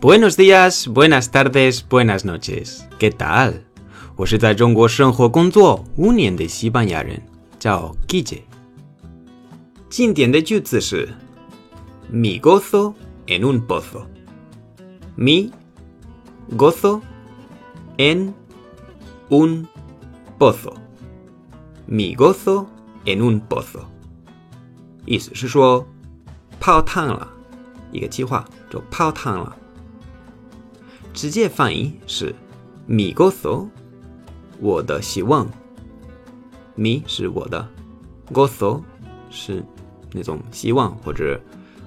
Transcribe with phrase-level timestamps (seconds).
[0.00, 2.80] Buenos días, buenas tardes, buenas noches.
[2.98, 3.62] ¿Qué tal?
[4.16, 7.20] 我是在中国生活工作五年的西班牙人，
[7.58, 8.42] 叫 Guille。
[9.88, 11.08] 经典的句子是
[12.12, 12.94] Mi gozo
[13.26, 14.06] en un pozo.
[15.16, 15.50] Mi
[16.56, 17.00] gozo
[17.98, 18.32] en
[19.28, 19.66] un
[20.38, 20.74] pozo.
[21.86, 22.66] Mi gozo
[23.04, 23.84] en un pozo.
[25.06, 25.86] 意思是说
[26.58, 27.28] 泡汤了，
[27.92, 29.56] 一个计划就泡汤了。
[31.15, 32.35] 直接翻译是
[32.89, 33.69] mi gozo，
[34.59, 35.47] 我的希望。
[36.77, 37.65] mi 是我的
[38.33, 38.81] ，gozo
[39.29, 39.63] 是
[40.11, 41.41] 那种希望或者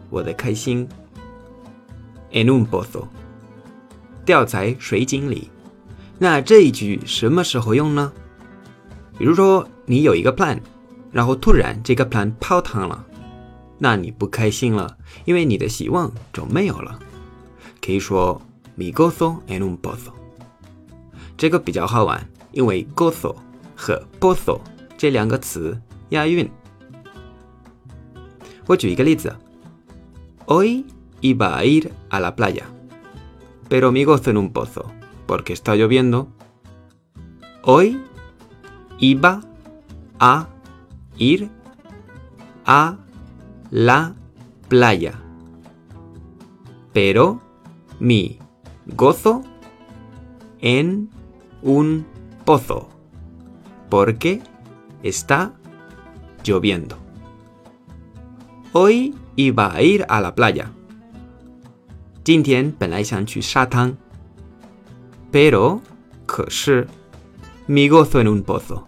[0.08, 0.88] 我的开心。
[2.32, 3.06] en un pozo，
[4.24, 5.50] 掉在水井里。
[6.18, 8.10] 那这一句什么时候用呢？
[9.18, 10.58] 比如说你有一个 plan，
[11.12, 13.04] 然后突然这个 plan 泡汤了，
[13.76, 16.98] 那你不开心了，因为你的希望就没有了。
[17.82, 18.40] 可以说。
[18.77, 20.11] Mi gozo en un pozo。
[21.37, 23.35] 这个比较好玩，因为 gozo
[23.75, 24.59] 和 pozo
[24.97, 26.49] 这两个词押韵。
[28.65, 29.35] 我举一个例子：
[30.47, 30.85] Hoy
[31.21, 32.63] iba a ir a la playa,
[33.69, 34.85] pero mi gozo en un pozo
[35.27, 36.27] porque está lloviendo.
[37.63, 37.97] Hoy
[38.99, 39.41] iba
[40.19, 40.47] a
[41.17, 41.49] ir
[42.65, 42.95] a
[43.71, 44.13] la
[44.69, 45.13] playa,
[46.93, 47.39] pero
[47.99, 48.39] mi
[48.87, 49.43] gozo
[50.59, 51.09] en
[51.61, 52.05] un
[52.45, 52.89] pozo
[53.89, 54.41] porque
[55.03, 55.53] está
[56.43, 56.97] lloviendo.
[58.73, 60.71] Hoy iba a ir a la playa.
[65.31, 65.81] pero
[67.67, 68.87] mi gozo en un pozo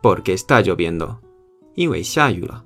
[0.00, 1.20] porque está lloviendo
[1.78, 2.64] 因为下雨了。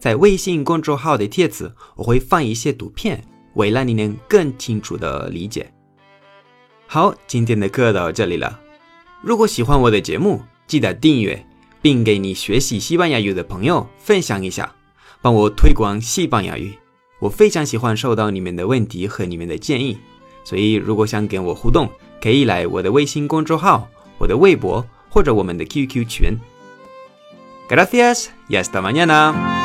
[0.00, 3.22] 在微信公众号的帖子，我会放一些图片，
[3.54, 5.70] 为了你能更清楚的理解。
[6.86, 8.58] 好，今天的课到这里了。
[9.22, 11.46] 如果喜欢我的节目，记得订阅，
[11.82, 14.74] 并给你学习西班牙语的朋友分享一下，
[15.20, 16.72] 帮我推广西班牙语。
[17.18, 19.98] 我非常喜欢收到你们的问题和你们的建议，
[20.42, 21.86] 所以如果想跟我互动，
[22.22, 23.86] 可以来我的微信公众号、
[24.16, 26.38] 我的微博或者我们的 QQ 群。
[27.68, 29.59] Gracias y hasta mañana.